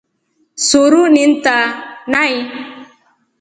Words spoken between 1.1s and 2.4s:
ni ntaa nai.